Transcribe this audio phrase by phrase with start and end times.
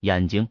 [0.00, 0.48] 眼睛。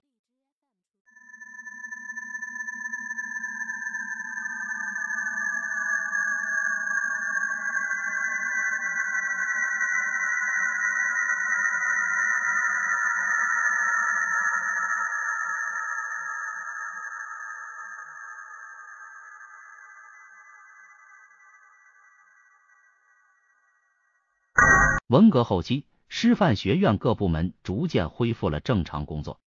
[25.10, 29.40] 文革后期，师范学院各部门逐渐恢复了正常工作。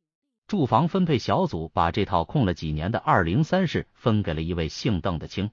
[0.47, 5.51] 住房分配小组把这套空了几年的二零三室分给了一位姓邓的青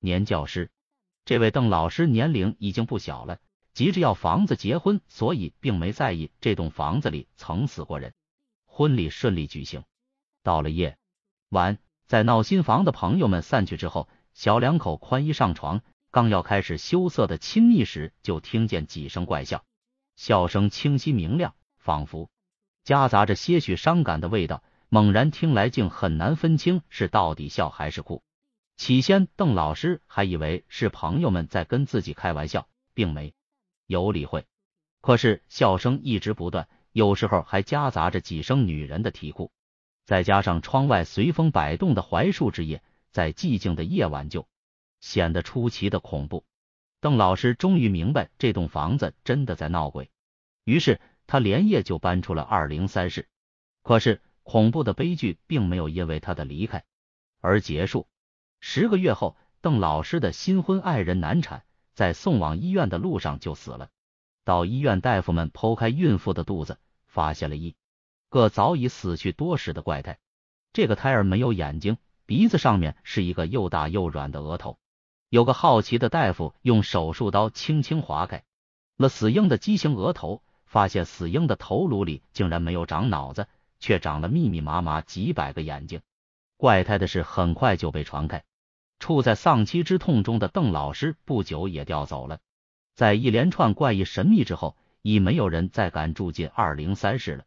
[0.00, 0.70] 年教师。
[1.24, 3.38] 这位邓老师年龄已经不小了，
[3.74, 8.14] 急着要房子结婚，所以并没在意这栋房子里曾死过人。
[8.64, 9.84] 婚礼顺利举行，
[10.42, 10.96] 到了夜
[11.50, 15.82] 晚，在闹新房的朋友们散去之后，小两口宽衣上床。
[16.12, 19.64] 刚要开始羞涩的亲昵时，就听见几声怪笑，
[20.16, 22.30] 笑声清晰明亮，仿佛
[22.82, 24.64] 夹杂着些许伤感的味道。
[24.88, 28.22] 猛然听来，竟很难分清是到底笑还是哭。
[28.76, 33.34] 起先，邓老师还以为是朋友们在跟自己开玩笑，并没
[33.86, 34.46] 有理会。
[35.00, 39.50] 可是笑声一直不断，有时候还夹杂着几声女人的啼哭，
[40.04, 44.46] 再加上窗外随风摆动的槐树枝叶，在寂静的夜晚就。
[45.00, 46.44] 显得出奇的恐怖。
[47.00, 50.10] 邓老师终于明白这栋房子真的在闹鬼，
[50.64, 53.28] 于是他连夜就搬出了二零三室。
[53.82, 56.84] 可是恐怖的悲剧并没有因为他的离开
[57.40, 58.08] 而结束。
[58.60, 63.90] 十个月后，邓老师的新婚爱人难产，在送往医院的路上就死了。
[64.44, 67.76] 到医院，大夫们剖开孕妇的肚子，发现了一
[68.28, 70.18] 个早已死去多时的怪胎。
[70.72, 74.78] 这个胎儿没有眼睛，鼻子上面是一个又大又软的额头。
[75.28, 78.44] 有个好奇的大夫用手术刀轻轻划开
[78.96, 83.48] 了死婴的畸形额头，发现死婴的头颅里竟然没有长脑子，
[83.80, 86.00] 却长了密密麻麻几百个眼睛。
[86.56, 88.44] 怪胎的事很快就被传开，
[88.98, 92.38] 处在丧妻之痛中的邓老师不久也调走了。
[92.94, 97.44] 在一连串怪异神秘之后，已没有人再敢住进二零三室了。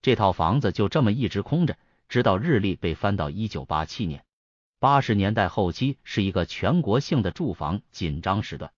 [0.00, 1.76] 这套房子就这么一直空着，
[2.08, 4.24] 直到日历被翻到一九八七年。
[4.78, 8.72] 八十年代后期是一个全国性的住房紧张时段，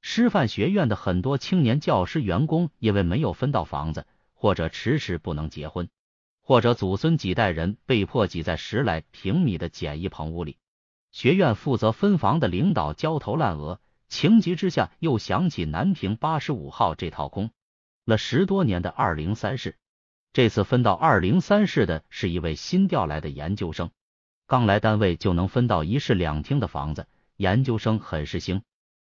[0.00, 5.90] 师范学院的很多青年教师员工因为没有分到房子，或者迟迟不能结婚，
[6.40, 10.56] 或者祖孙几代人被迫挤在十来平米的简易棚屋里，
[11.10, 17.50] 学院负责分房的领导焦头烂额，情急之下又想起南平八十五号这套空
[18.06, 19.76] 了十多年的二零三室，
[20.32, 23.90] 这次分到二零三室的是一位新调来的研究生。
[24.46, 28.62] 刚来单位就能分到一室两厅的房子，研究生很是兴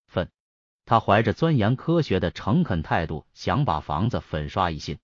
[0.07, 0.31] 奋。
[0.85, 4.99] 他怀着钻研科学的诚恳态度，想把房子粉刷一新。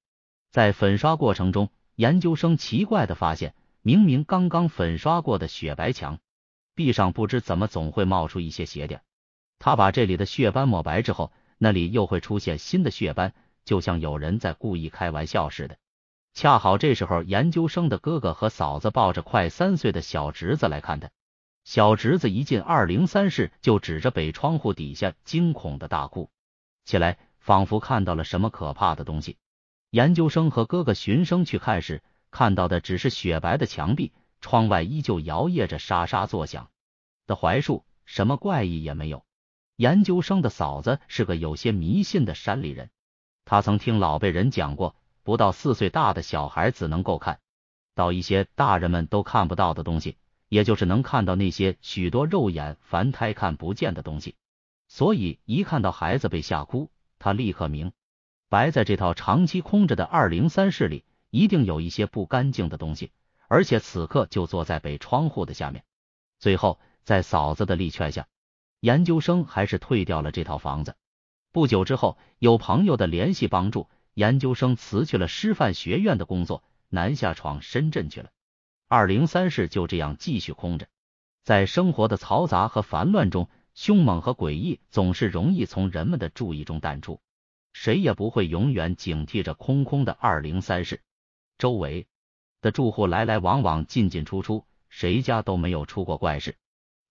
[0.50, 6.18] 在粉刷过程中，研究生奇怪的发现，明明刚刚粉刷过的雪白墙
[6.74, 9.02] 壁上，不知怎么总会冒出一些血点。
[9.58, 13.34] 他把这里的血斑抹白之后，那里又会出现新的血斑，
[13.64, 15.76] 就像有人在故意开玩笑似的。
[16.38, 21.10] 恰好这时候，研究生的哥哥和嫂子抱着快三岁的小侄子来看他。
[21.64, 26.30] 小侄子一进二零三室，就指着北窗户底下，惊恐的大哭
[26.84, 29.36] 起来，仿佛看到了什么可怕的东西。
[29.90, 36.70] 研究生和哥哥循声去看时，看到的只是雪白的墙壁，窗外依旧摇曳着沙沙作响
[37.26, 39.24] 的槐树，什么怪异也没有。
[39.74, 42.90] 研究生的嫂子是个有些迷信的山里人，
[43.44, 44.94] 他曾听老辈人讲过。
[45.28, 47.40] 不到四岁大的小孩子能够看
[47.94, 50.16] 到一些大人们都看不到的东西，
[50.48, 54.36] 也就是能看到那些许多肉眼凡胎看不见的东西。
[54.88, 57.92] 所以一看到孩子被吓哭，他立刻明
[58.48, 63.12] 白，在这套长期空着的二零三室里，一定有一些不干净的东西，
[63.48, 65.84] 而且此刻就坐在北窗户的下面。
[66.38, 68.26] 最后，在嫂子的力劝下，
[68.80, 70.96] 研究生还是退掉了这套房子。
[71.52, 73.90] 不久之后，有朋友的联系帮助。
[74.18, 78.30] 研究生辞去了师范学院的工作，南下闯深圳去了。
[78.88, 80.88] 二零三室就这样继续空着。
[81.44, 87.20] 在生活的嘈杂和烦乱中，凶猛和诡异总是容易从人们的注意中淡出。
[87.72, 91.00] 谁也不会永远警惕着空空的二零三室，
[91.56, 92.08] 周围
[92.60, 96.56] 的住户来来往往，进进出出，谁家都没有出过怪事。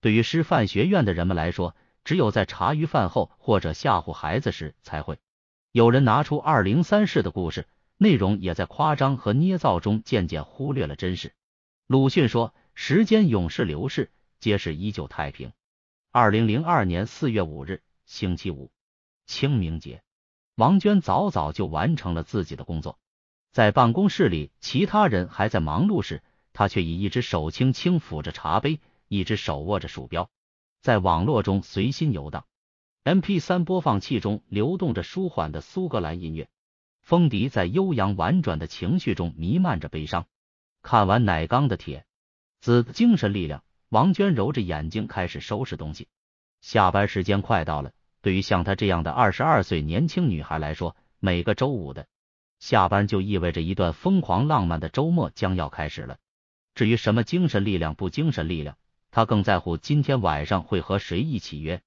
[0.02, 5.18] 对于师范学院的人们来说，只有在茶余饭后或者吓唬孩子时才会。
[5.78, 11.36] 有人拿出二零三室的故事，内容也在夸张和捏造中渐渐忽略了真实。
[11.86, 14.10] 鲁迅说：“时间永是流逝，
[14.40, 15.52] 皆是依旧太平。”
[16.12, 18.72] 二零零二年四月五日，星期五，
[19.28, 20.02] 清明节，
[20.56, 22.98] 王娟早早就完成了自己的工作。
[23.52, 30.32] 在办公室里，其他人还在忙碌时，他却以一只手轻轻抚着茶杯，一只手握着鼠标，
[30.82, 32.48] 在网络中随心游荡。
[33.04, 36.50] M P 三播放器中流动着舒缓的苏格兰音乐，
[37.02, 40.26] 风笛在悠扬婉转的情绪中弥漫着悲伤。
[40.82, 42.06] 看完奶缸的帖
[42.60, 46.08] 子精神力量，王娟揉着眼睛开始收拾东西。
[46.60, 47.92] 下班时间快到了，
[48.22, 52.08] 对于像她这样的二十二岁年轻女孩来说，每个周五的
[52.60, 56.18] 下班就意味着一段疯狂浪漫的周末将要开始了。
[56.76, 58.78] 至于什么精神力量不精神力量，
[59.12, 61.82] 她更在乎今天晚上会和谁一起约。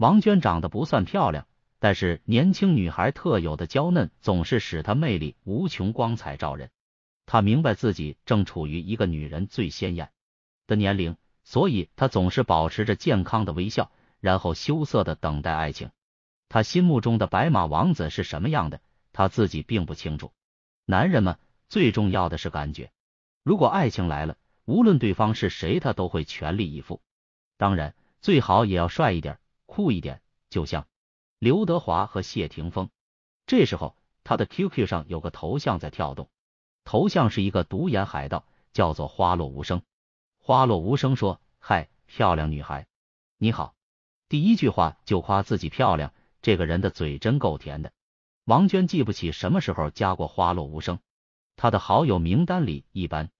[0.00, 1.46] 王娟长得不算漂亮，
[1.78, 6.70] 但是年轻女孩特有的娇嫩总是使她魅力无穷、光彩照人。
[7.26, 10.10] 她明白自己正处于一个女人最鲜艳
[10.66, 11.18] 的年龄。
[11.44, 15.90] 所以，她总是保持着健康的微笑，然后羞涩的等待爱情。
[16.48, 18.80] 他心目中的白马王子是什么样的，
[19.12, 20.32] 他自己并不清楚。
[20.86, 21.36] 男人嘛，
[21.68, 22.90] 最重要的是感觉。
[23.42, 27.02] 如果爱情来了，无论对方是谁，他都会全力以赴。
[27.58, 29.38] 当然，最好也要帅一点、
[29.80, 30.86] 酷一点，就像
[31.38, 32.90] 刘德华和谢霆锋。
[33.46, 36.28] 这时候，他的 QQ 上有个头像在跳动，
[36.84, 38.44] 头像是一个独眼海盗，
[38.74, 39.80] 叫做花落无声。
[40.38, 42.86] 花落无声说：“嗨，漂亮女孩，
[43.38, 43.74] 你好。”
[44.28, 46.12] 第一句话就夸自己漂亮，
[46.42, 47.90] 这个人的嘴真够甜的。
[48.44, 50.98] 王娟记不起什么时候加过花落无声，
[51.56, 53.30] 他的好友名单里一般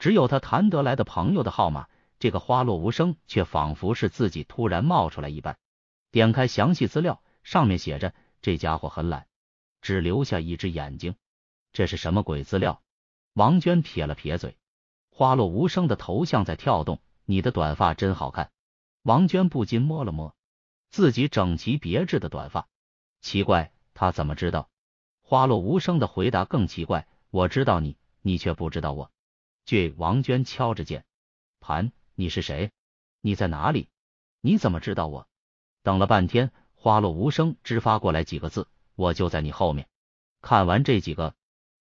[0.00, 1.88] 只有他谈得来的朋友的号码，
[2.18, 5.56] 这个花落无声却仿佛是自己突然冒出来一般。
[6.14, 9.26] 点开详细资料，上面写着：“这家伙很懒，
[9.82, 11.16] 只留下一只眼睛。”
[11.74, 12.84] 这是什么鬼资料？
[13.32, 14.56] 王娟撇了撇嘴。
[15.10, 18.52] 花落无声的头像在跳动，你的短发真好看。
[19.02, 20.36] 王娟不禁摸了摸
[20.88, 22.68] 自己整齐别致的短发，
[23.20, 24.70] 奇怪，他怎么知道？
[25.20, 29.10] 花落无声的回答更奇怪，我知道你，你却不知道我。
[29.64, 31.04] 据王娟敲着键
[31.58, 32.70] 盘，你是谁？
[33.20, 33.88] 你在哪里？
[34.40, 35.26] 你怎么知道我？
[35.84, 38.66] 等了半天，花落无声只发过来几个字，
[38.96, 39.86] 我就在你后面。
[40.40, 41.36] 看完这几个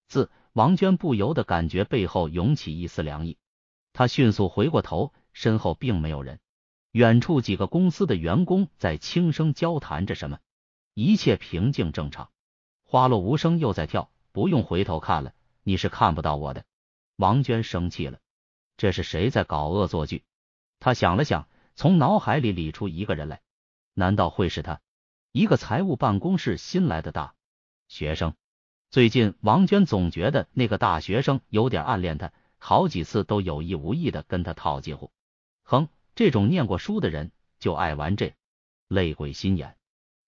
[0.08, 0.30] 字。
[0.52, 3.40] 王娟不由得感觉背后涌起一丝凉意，
[3.92, 6.40] 她迅速回过头，身后并没有人，
[6.92, 10.38] 远处几个公司的员工在轻声交谈着什么，
[10.94, 12.30] 一切平静正常。
[12.84, 15.34] 花落无声又在跳，不用回头看了，
[15.64, 16.66] 你是看不到我的。
[17.16, 18.20] 王娟生气了，
[18.78, 20.24] 这是谁在搞恶作剧？
[20.80, 23.42] 她想了想，从脑海里理出一个人来，
[23.94, 24.82] 难道会是他？
[25.32, 27.34] 一个财务办公室新来的大
[27.88, 28.36] 学生。
[28.90, 35.12] 最近，王娟总觉得那个大学生有点暗恋她，好几次都有意无意的跟他套近乎。
[35.64, 38.36] 哼，这种念过书的人就爱玩这
[38.88, 39.76] 累鬼心眼。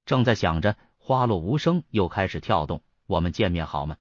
[0.05, 2.81] 正在想着，花落无声又开始跳动。
[3.05, 3.97] 我们见面好吗？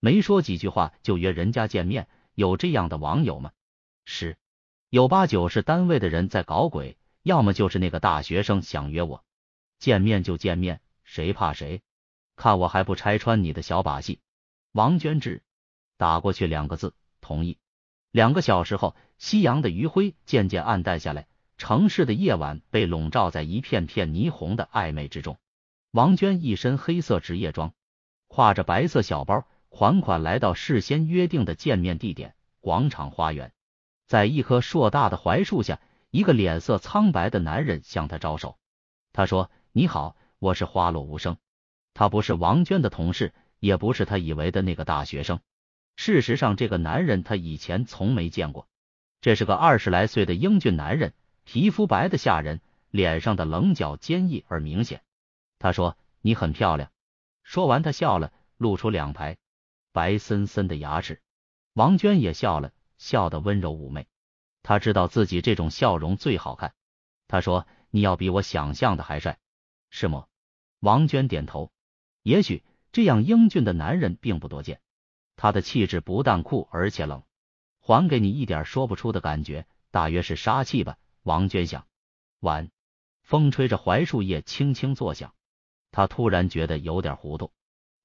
[0.00, 3.52] 没说几句话就约人家见面，有这样的网友吗？
[4.06, 4.38] 是，
[4.88, 6.96] 有八九是单位的人在搞鬼，
[7.26, 9.24] 要么就是那个大学生想约我
[9.80, 11.82] 见面就见面，谁怕谁？
[12.36, 14.20] 看我还不拆穿你的小把戏！
[14.70, 15.42] 王娟只
[15.96, 17.58] 打过去两个字，同意。
[18.12, 21.26] 两个小时后，夕阳的余晖渐渐暗淡下来，
[21.58, 25.36] 城市的夜晚被笼罩在一片片霓虹的暧昧之中。
[25.90, 27.74] 王娟一身黑色职业装，
[28.28, 33.52] 挎着白色小包，款款来到事先约定的见面地点——广场花园。
[34.06, 35.80] 在一棵硕大的槐树下，
[36.16, 38.56] 一个脸色苍白的男人向他招手。
[39.12, 41.36] 他说：“你好，我是花落无声。”
[41.92, 45.40] 他不是王娟的同事，也不是他以为的那个大学生。
[45.94, 48.66] 事实上，这个男人他以前从没见过。
[49.20, 51.12] 这是个二十来岁的英俊男人，
[51.44, 55.02] 皮肤白的吓人，脸上的棱角坚毅而明显。
[55.58, 56.90] 他说：“你很漂亮。”
[57.44, 59.36] 说完，他笑了，露出两排
[59.92, 61.20] 白森森的牙齿。
[61.74, 64.06] 王娟也笑了，笑得温柔妩媚。
[64.66, 66.74] 他知道自己这种笑容最好看。
[67.28, 69.38] 他说：“你要比我想象的还帅，
[69.90, 70.26] 是吗？”
[70.82, 71.70] 王娟点头。
[72.24, 74.80] 也许这样英俊的男人并不多见，
[75.36, 77.22] 他的气质不但酷而且冷，
[77.80, 80.98] 还给你一点说不出的感觉，大约是杀气吧。
[81.22, 81.86] 王娟想。
[82.40, 82.68] 晚，
[83.22, 85.32] 风吹着槐树叶轻轻作响，
[85.92, 87.52] 他突然觉得有点糊涂。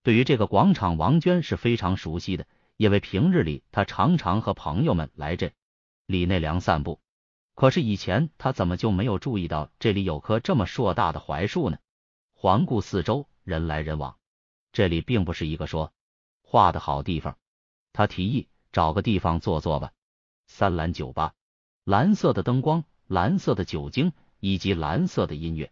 [0.04, 2.46] 对于这个广场，王娟是非常熟悉的，
[2.78, 5.54] 因为平日里他常常和朋友们来这
[6.12, 7.00] 李内良散步。
[7.56, 11.78] 可是以前他怎么就没有注意到这里有棵这么硕大的槐树呢？
[12.34, 13.28] 环顾四周。
[13.44, 14.18] 人来人往，
[14.72, 15.92] 这里并不是一个说
[16.44, 17.40] 话的好地方。
[17.92, 19.94] 他提议找个地方坐坐吧。
[20.46, 21.34] 三蓝酒吧，
[21.84, 25.72] 蓝色的灯光，蓝色的酒精，以及蓝色的音乐。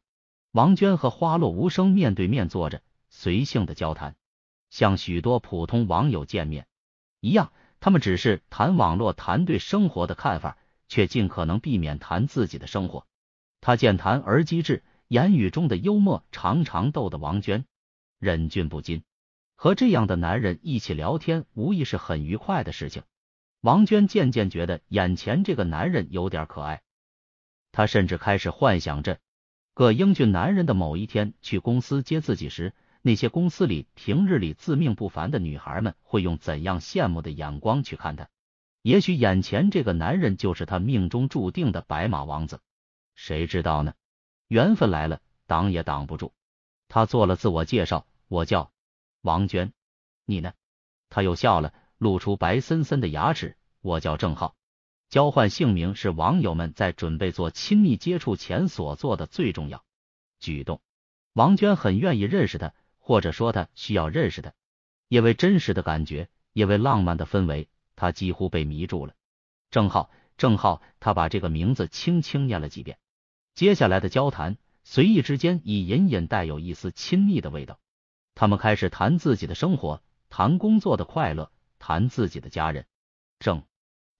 [0.52, 2.82] 王娟和花落无声面对面坐着，
[3.12, 4.16] 随性的交谈。
[4.72, 6.68] 像许多普通网友见面
[7.20, 10.58] 一样，他们只是谈网络、谈对生活的看法，
[10.88, 13.06] 却尽可能避免谈自己的生活。
[13.62, 17.66] 他健谈而机智，言语中的幽默常常逗得王娟
[18.20, 19.04] 忍俊不禁。
[19.56, 23.04] 和这样的男人一起聊天，无疑是很愉快的事情。
[23.62, 26.82] 王娟渐渐觉得眼前这个男人有点可爱，
[27.74, 29.20] 她甚至开始幻想着，
[29.74, 38.28] 个英俊男人的某一天去公司接自己时，那些公司里平日里自命不凡的女孩们会用怎样羡慕的眼光去看他。
[38.82, 42.62] 也许眼前这个男人就是他命中注定的白马王子，
[43.16, 43.94] 谁知道呢？
[44.48, 46.34] 缘分来了，挡也挡不住。
[46.88, 48.72] 他做了自我介绍，我叫。
[49.22, 49.74] 王娟，
[50.26, 50.54] 你呢？
[51.10, 53.58] 他又笑了，露出白森森的牙齿。
[53.82, 54.56] 我叫郑浩，
[55.10, 59.84] 交换姓名是网友们在准备做亲密接触前所做的最重要
[60.40, 60.82] 举动。
[61.34, 62.74] 王娟很愿意认识他，
[63.10, 64.54] 或者说他需要认识他，
[65.08, 69.16] 因为真实的感觉，因为浪漫的氛围，他几乎被迷住了。
[69.72, 73.00] 郑浩，郑浩，他把这个名字轻轻念了几遍。
[73.56, 77.80] 接下来的交谈，随意之间已隐隐带有一丝亲密的味道。
[78.36, 82.86] 他们开始谈自己的生活，谈工作的快乐，谈自己的家人。
[83.40, 83.64] 郑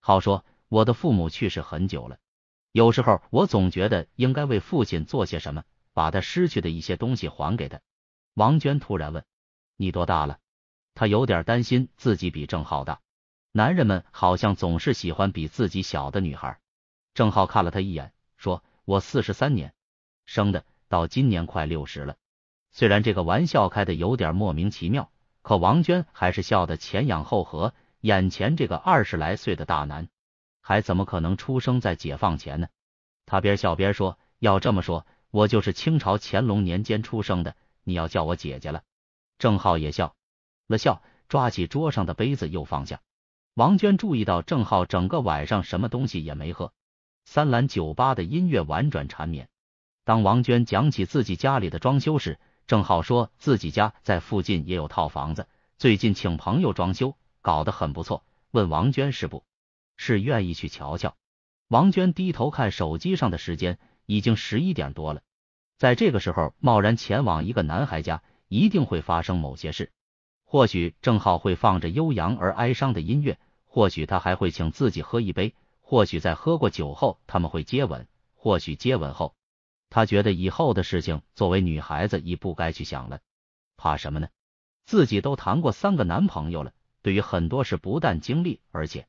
[0.00, 2.18] 浩说：“我的父母去世很久了，
[2.72, 7.80] 有时候我总觉得应该为父亲做些什么，把他失去的一些东西还给他。”
[8.34, 9.24] 王娟突然问
[9.76, 10.38] ：“你多大了？”
[10.94, 13.00] 他有点担心自己比郑浩大。
[13.52, 16.60] 男人们好像总是喜欢比自己小的女孩。
[17.14, 19.74] 郑浩看了他一眼，说：“我四十三年
[20.26, 22.16] 生的，到今年快六十了。”
[22.72, 25.10] 虽然这个玩笑开的有点莫名其妙，
[25.42, 27.74] 可王娟还是笑得前仰后合。
[28.00, 30.08] 眼前这个二十来岁的大男，
[30.62, 32.68] 还怎么可能出生在解放前呢？
[33.26, 38.82] 他边笑边说：“要这么说，我就是清朝乾隆年间出生的，你要叫我姐姐了。”
[39.38, 40.14] 郑浩也笑
[40.66, 43.00] 了笑，抓起桌上的杯子又放下。
[43.54, 46.72] 王娟注意到郑浩整个晚上什么东西也没喝。
[47.24, 49.48] 三兰酒吧的音乐婉转缠绵。
[50.04, 55.46] 当王娟讲起自己家里的装修时，郑浩说自己家在附近也有套房子，
[55.76, 58.24] 最近请朋友装修，搞得很不错。
[58.50, 59.44] 问王娟是不
[59.96, 61.16] 是愿意去瞧瞧？
[61.68, 65.22] 王娟低头看手机上的时间，已经十一点多了。
[65.80, 69.90] 在这个时候贸然前往一个男孩家，一定会发生某些事。
[70.44, 79.34] 或许郑浩会放着悠扬而哀伤的音乐，或许他还会请自己喝一杯，或许在喝过酒后他们会接吻，或许接吻后。
[79.88, 83.20] 他觉得以后的事情，作为女孩子已不该去想了。
[83.78, 84.28] 怕什么呢？
[84.84, 89.06] 自己都谈过三个男朋友了，对于很多事不但经历，而且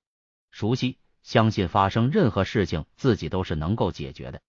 [0.51, 4.39] 熟悉，相信发生任何事情自己都是能够解决的。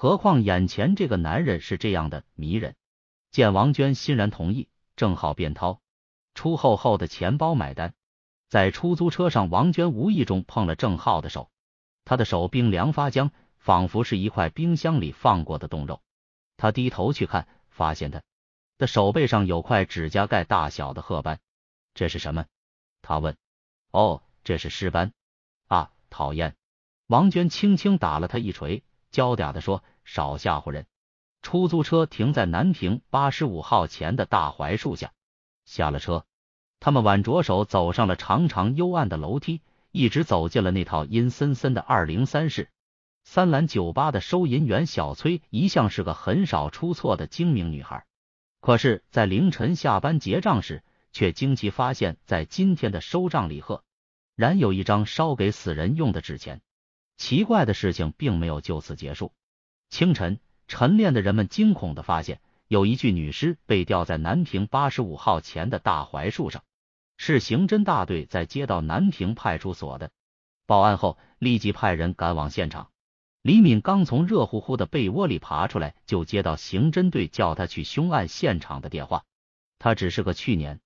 [0.00, 2.74] 何况眼前这个男人是这样的迷人。
[3.30, 4.66] 见王娟欣然同意，
[4.96, 5.82] 郑浩便掏
[6.34, 7.92] 出厚厚的钱包买单。
[8.48, 11.50] 在出租车上，王娟无意中碰了郑浩的手，
[12.06, 13.30] 他的手冰凉发僵。
[13.58, 16.00] 仿佛是一块冰箱里放过的冻肉。
[16.56, 18.22] 他低头去看，发现他
[18.78, 21.40] 的手背上有块指甲盖大小的褐斑。
[21.92, 22.46] 这是什么？
[23.02, 23.36] 他问。
[23.90, 25.12] 哦，这是尸斑。
[25.66, 26.56] 啊，讨厌！
[27.06, 30.86] 王娟轻轻打了他一锤，娇嗲的说：“少吓唬人。”
[31.42, 35.12] 出租车停在南平八十五号前的大槐树下。
[35.64, 36.26] 下了车，
[36.80, 42.70] 他们挽着手走上了长长幽暗的楼梯，一直走进了那套阴森森的二零三室。
[43.22, 48.04] 三兰酒吧的收银员小崔一向是个很少出错的精明女孩，
[48.60, 53.84] 可是，在凌晨下班结账时，却惊奇发现，在今天的收账里，赫
[54.34, 56.62] 然有一张烧给死人用的纸钱。
[57.20, 59.34] 奇怪的事情并没有就此结束。
[59.90, 66.64] 清晨，晨练的人们惊恐的发现，有一具女尸被吊在南平八十五号前的大槐树上。
[67.18, 70.10] 是刑侦大队在接到南平派出所的
[70.64, 72.88] 报案后，立即派人赶往现场。
[73.42, 79.24] 李敏刚从热乎乎的被窝里爬出来，就接到刑侦队叫他去凶案现场的电话。
[79.78, 80.80] 她只是个去年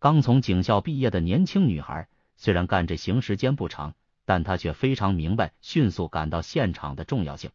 [0.00, 7.50] 刚从警校毕业的年轻女孩，虽然干这行时间不长，但他却非常明白迅速赶到现场的重要性。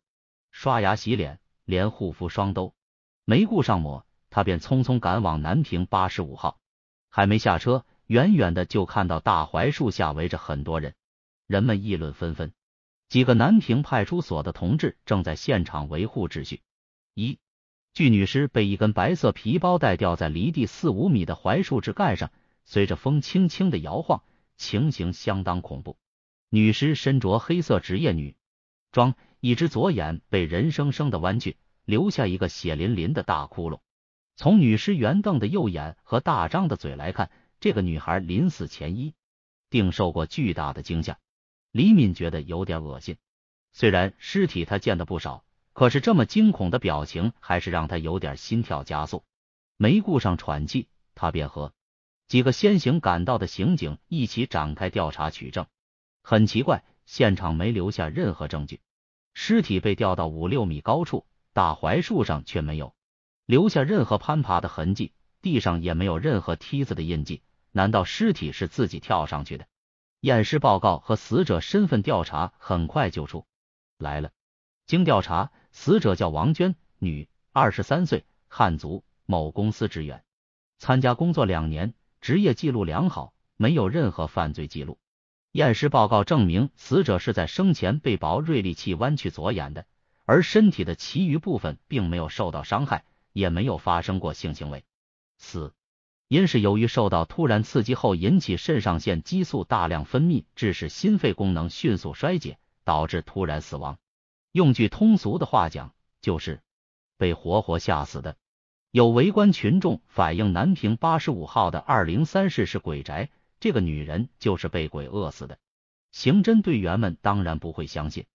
[0.51, 2.73] 刷牙洗脸，连护肤霜都
[3.25, 6.59] 没顾上抹，他便匆匆赶往南平八十五号。
[7.09, 10.95] 还没下车，远远的就看到大槐树下围着很多人，
[11.47, 12.53] 人们议论纷纷。
[13.07, 16.61] 几个南平派出所的同志正在现场维护秩序。
[17.15, 17.39] 一
[17.93, 22.31] 具女尸被一根白色皮包带吊在离地四五米的槐树枝干上，
[22.65, 24.21] 随着风轻轻的摇晃，
[24.57, 25.97] 情形相当恐怖。
[26.49, 28.35] 女尸身着黑色职业女
[28.91, 33.81] 装，一只左眼被人生生的弯曲，留下一个血淋淋的大窟窿。
[34.35, 37.29] 从女尸圆瞪的右眼和大张的嘴来看，
[37.59, 39.13] 这个女孩临死前一
[39.69, 41.19] 定受过巨大的惊吓。
[41.71, 43.17] 李敏觉得有点恶心。
[43.71, 49.23] 虽然尸体他见的不少，可是这么惊恐的表情还是让他有点心跳加速。
[49.77, 51.73] 没顾上喘气，他便和
[52.27, 55.67] 几个先行赶到的刑警一起展开调查取证。
[56.29, 58.81] 很奇怪，现场没留下任何证据，
[59.33, 62.93] 尸体被吊到五六米高处，大槐树上却没有
[63.47, 67.41] 留下任何攀爬的痕迹，地上也没有任何梯子的印记。
[67.71, 69.65] 难道尸体是自己跳上去的？
[70.19, 73.47] 验尸报告和死者身份调查很快就出
[73.97, 74.29] 来了。
[74.85, 80.23] 经调查，死者叫王娟，女，二十三岁，汉族，某公司职员，
[80.77, 84.99] 参加工作两年，职业记录良好，没有任何犯罪记录。
[85.51, 89.85] 验尸报告证明，死者是在生前被薄锐利器弯曲左眼的，
[90.25, 93.03] 而身体的其余部分并没有受到伤害，
[93.33, 94.83] 也没有发生过性行为。
[95.37, 95.73] 死
[96.27, 103.97] 因是由于受到突然刺激后引起肾上腺激素大量分泌，致使心肺功能迅速衰竭，导致突然死亡。
[104.51, 106.61] 用句通俗的话讲，就是
[107.17, 108.35] 被活活吓死的。
[108.91, 115.57] 有围观群众反映，南平八十五号的二零三室是鬼宅，这个女人就是被鬼饿死的。
[116.11, 118.25] 刑侦队员们当然不会相信，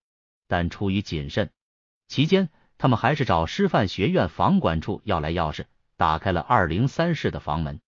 [0.47, 1.51] 但出于谨慎，
[2.07, 5.65] 期间他们还是找师范学院房管处要来钥匙，
[5.97, 7.81] 打开了二零三室的房门。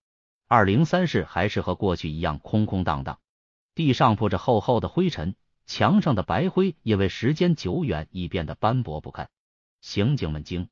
[0.49, 3.19] 二零三室还是和过去一样空空荡荡，
[3.75, 5.35] 地上铺着厚厚的灰尘，
[5.67, 9.29] 墙上的白灰因为时间久远已变得斑驳不堪。
[9.81, 10.69] 刑警们惊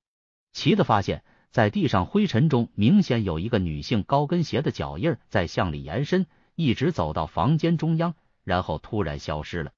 [0.52, 9.72] 奇的发现，在地上灰尘中明显有一个女性高跟鞋的脚印在向里延伸，一直走到房间中央，然后突然消失了。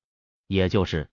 [0.46, 1.10] 也就是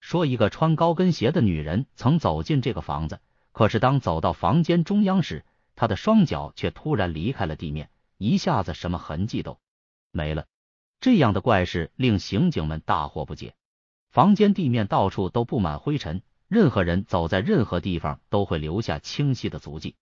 [0.00, 3.20] 说，一个穿高跟鞋的女人曾走进这个房子，
[3.52, 5.44] 可是当走到房间中央时，
[5.76, 7.90] 她的双脚却突然离开了地面。
[8.16, 9.58] 一下子什么痕迹都
[10.12, 10.46] 没了，
[11.00, 13.54] 这样的怪事令刑警们大惑不解。
[14.10, 19.96] 房间地面到处都布满灰尘，任何人走在任何地方都会留下清晰的足迹。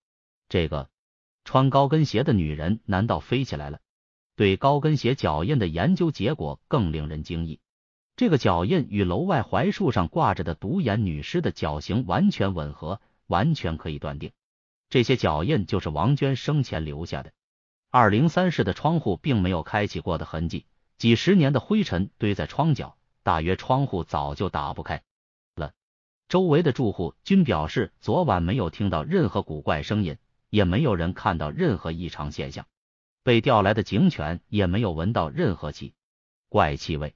[0.48, 0.90] 这个
[1.44, 3.80] 穿高跟鞋的女人难道飞起来了？
[4.34, 7.60] 对高跟鞋脚印的研究结果更令人惊异，
[8.16, 14.32] 这个脚印与楼外槐树上挂着的独眼女尸的脚型完全吻合，完全可以断定，
[14.88, 17.32] 这些脚印就是王娟生前留下的。
[17.90, 20.64] 二零三室的窗户并没有开启过的痕迹，
[20.96, 25.02] 几十年的灰尘堆在窗角，大约窗户早就打不开
[25.56, 25.72] 了。
[26.28, 30.16] 周围的住户均表示，昨晚没有听到任何古怪声音，
[30.48, 32.66] 也没有人看到任何异常现象。
[33.22, 35.94] 被调来的警犬也没有闻到任何气
[36.48, 37.14] 怪气味。